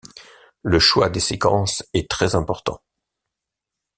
[0.63, 2.81] Le choix des séquences est très important.